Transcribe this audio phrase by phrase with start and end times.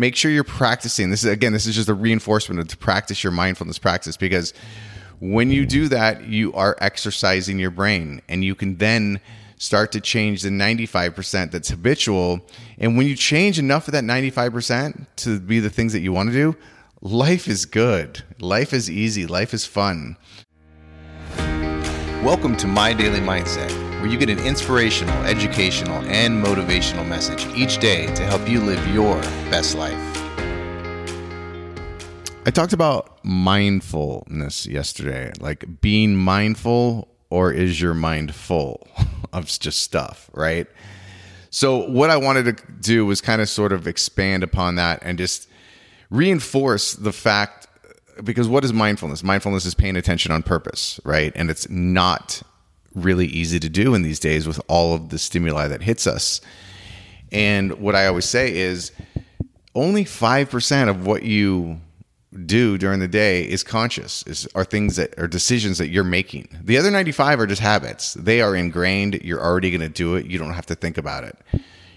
[0.00, 1.10] make sure you're practicing.
[1.10, 4.54] This is again, this is just a reinforcement to practice your mindfulness practice because
[5.20, 9.20] when you do that, you are exercising your brain and you can then
[9.58, 12.40] start to change the 95% that's habitual.
[12.78, 16.30] And when you change enough of that 95% to be the things that you want
[16.30, 16.56] to do,
[17.02, 18.24] life is good.
[18.40, 19.26] Life is easy.
[19.26, 20.16] Life is fun.
[22.24, 23.70] Welcome to My Daily Mindset,
[24.00, 28.84] where you get an inspirational, educational, and motivational message each day to help you live
[28.88, 29.20] your
[29.50, 29.94] best life.
[32.46, 38.88] I talked about mindfulness yesterday, like being mindful, or is your mind full
[39.34, 40.66] of just stuff, right?
[41.50, 45.18] So, what I wanted to do was kind of sort of expand upon that and
[45.18, 45.46] just
[46.08, 47.66] reinforce the fact
[48.24, 49.22] because what is mindfulness?
[49.22, 51.32] Mindfulness is paying attention on purpose, right?
[51.34, 52.42] And it's not
[52.94, 56.40] really easy to do in these days with all of the stimuli that hits us.
[57.32, 58.92] And what I always say is
[59.74, 61.80] only 5% of what you
[62.46, 66.48] do during the day is conscious is are things that are decisions that you're making.
[66.62, 68.14] The other 95 are just habits.
[68.14, 69.20] They are ingrained.
[69.22, 70.26] You're already going to do it.
[70.26, 71.36] You don't have to think about it.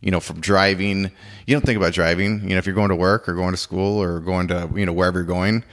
[0.00, 1.10] You know from driving
[1.46, 2.42] you don't think about driving.
[2.42, 4.86] You know if you're going to work or going to school or going to you
[4.86, 5.64] know wherever you're going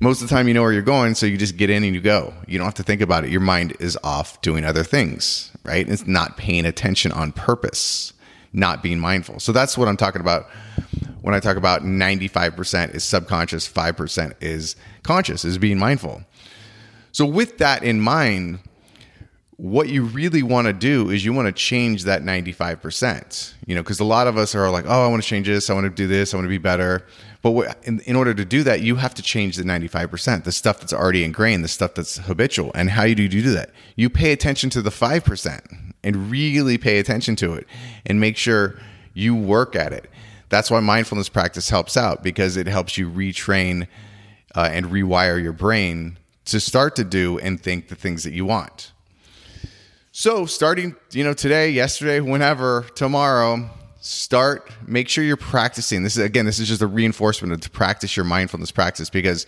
[0.00, 1.94] most of the time you know where you're going so you just get in and
[1.94, 2.32] you go.
[2.46, 3.30] You don't have to think about it.
[3.30, 5.88] Your mind is off doing other things right?
[5.88, 8.14] It's not paying attention on purpose
[8.54, 9.38] not being mindful.
[9.40, 10.46] So that's what i'm talking about
[11.20, 16.22] when I talk about 95% is subconscious, 5% is conscious, is being mindful.
[17.12, 18.60] So, with that in mind,
[19.58, 23.54] what you really want to do is you want to change that 95%.
[23.66, 25.68] You know, because a lot of us are like, oh, I want to change this,
[25.68, 27.04] I want to do this, I want to be better.
[27.42, 30.52] But what, in, in order to do that, you have to change the 95%, the
[30.52, 32.70] stuff that's already ingrained, the stuff that's habitual.
[32.76, 33.70] And how do you do that?
[33.96, 37.66] You pay attention to the 5% and really pay attention to it
[38.06, 38.78] and make sure
[39.12, 40.08] you work at it.
[40.50, 43.88] That's why mindfulness practice helps out because it helps you retrain
[44.54, 48.44] uh, and rewire your brain to start to do and think the things that you
[48.44, 48.92] want.
[50.20, 53.70] So, starting, you know, today, yesterday, whenever, tomorrow,
[54.00, 56.02] start make sure you're practicing.
[56.02, 59.46] This is again, this is just a reinforcement to practice your mindfulness practice because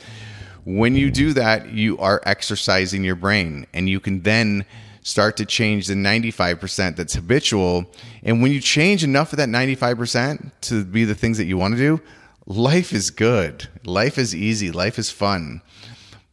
[0.64, 4.64] when you do that, you are exercising your brain and you can then
[5.02, 7.92] start to change the 95% that's habitual.
[8.22, 11.74] And when you change enough of that 95% to be the things that you want
[11.74, 12.00] to do,
[12.46, 13.66] life is good.
[13.82, 14.70] Life is easy.
[14.70, 15.62] Life is fun.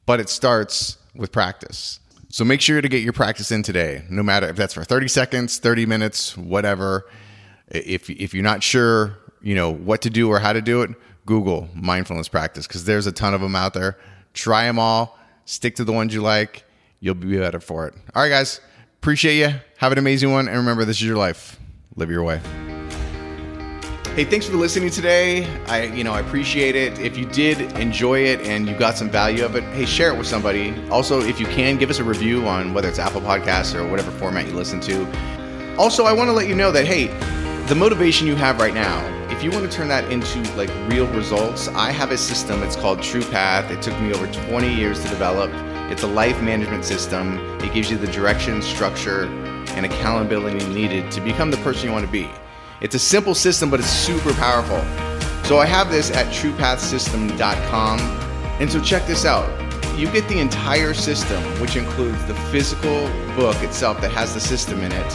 [0.06, 2.00] But it starts with practice.
[2.30, 5.08] So make sure to get your practice in today, no matter if that's for 30
[5.08, 7.08] seconds, 30 minutes, whatever.
[7.70, 10.92] If, if you're not sure, you know, what to do or how to do it,
[11.26, 13.98] Google mindfulness practice because there's a ton of them out there.
[14.34, 16.64] Try them all, stick to the ones you like,
[17.00, 17.94] you'll be better for it.
[18.14, 18.62] All right, guys.
[19.02, 19.56] Appreciate you.
[19.78, 20.48] Have an amazing one.
[20.48, 21.60] And remember, this is your life.
[21.96, 22.42] Live your way.
[24.18, 25.46] Hey, thanks for listening today.
[25.68, 26.98] I, you know, I appreciate it.
[26.98, 30.18] If you did enjoy it and you got some value of it, hey, share it
[30.18, 30.74] with somebody.
[30.90, 34.10] Also, if you can, give us a review on whether it's Apple Podcasts or whatever
[34.10, 35.06] format you listen to.
[35.78, 37.10] Also, I want to let you know that hey,
[37.68, 41.06] the motivation you have right now, if you want to turn that into like real
[41.10, 42.64] results, I have a system.
[42.64, 43.70] It's called True Path.
[43.70, 45.52] It took me over 20 years to develop.
[45.92, 47.38] It's a life management system.
[47.62, 49.26] It gives you the direction, structure,
[49.76, 52.28] and accountability needed to become the person you want to be.
[52.80, 54.80] It's a simple system, but it's super powerful.
[55.46, 58.00] So I have this at truepathsystem.com.
[58.60, 59.50] And so check this out.
[59.98, 64.82] You get the entire system, which includes the physical book itself that has the system
[64.82, 65.10] in it,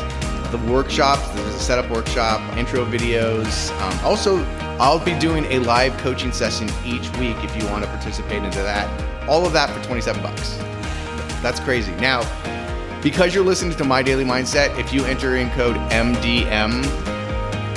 [0.51, 3.71] the workshops, there's a setup workshop, intro videos.
[3.81, 4.45] Um, also,
[4.81, 8.59] I'll be doing a live coaching session each week if you want to participate into
[8.59, 9.29] that.
[9.29, 10.59] All of that for 27 bucks.
[11.43, 11.93] That's crazy.
[11.97, 12.23] Now,
[13.03, 17.12] because you're listening to My Daily Mindset, if you enter in code MDM,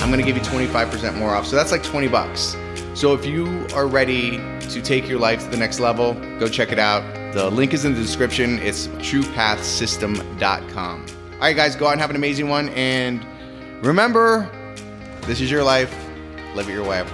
[0.06, 1.48] I'm going to give you 25% more off.
[1.48, 2.54] So that's like 20 bucks.
[2.94, 6.70] So if you are ready to take your life to the next level, go check
[6.70, 7.02] it out.
[7.34, 8.60] The link is in the description.
[8.60, 11.06] It's truepathsystem.com.
[11.32, 12.68] All right, guys, go out and have an amazing one.
[12.68, 13.26] And
[13.84, 14.48] remember,
[15.22, 15.92] this is your life.
[16.54, 17.04] Live it your way.